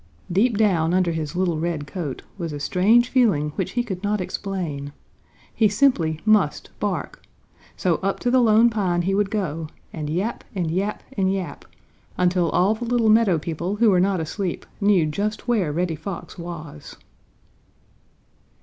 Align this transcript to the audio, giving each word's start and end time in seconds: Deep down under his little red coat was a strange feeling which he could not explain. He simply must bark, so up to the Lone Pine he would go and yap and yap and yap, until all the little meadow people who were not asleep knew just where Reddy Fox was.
Deep 0.31 0.57
down 0.57 0.95
under 0.95 1.11
his 1.11 1.35
little 1.35 1.59
red 1.59 1.85
coat 1.85 2.23
was 2.35 2.51
a 2.51 2.59
strange 2.59 3.09
feeling 3.09 3.51
which 3.51 3.73
he 3.73 3.83
could 3.83 4.01
not 4.03 4.19
explain. 4.19 4.93
He 5.53 5.69
simply 5.69 6.21
must 6.25 6.71
bark, 6.79 7.21
so 7.77 7.97
up 7.97 8.19
to 8.21 8.31
the 8.31 8.39
Lone 8.41 8.67
Pine 8.71 9.03
he 9.03 9.13
would 9.13 9.29
go 9.29 9.67
and 9.93 10.09
yap 10.09 10.43
and 10.55 10.71
yap 10.71 11.03
and 11.15 11.31
yap, 11.31 11.65
until 12.17 12.49
all 12.49 12.73
the 12.73 12.85
little 12.85 13.09
meadow 13.09 13.37
people 13.37 13.75
who 13.75 13.91
were 13.91 13.99
not 13.99 14.19
asleep 14.19 14.65
knew 14.81 15.05
just 15.05 15.47
where 15.47 15.71
Reddy 15.71 15.95
Fox 15.95 16.35
was. 16.35 16.97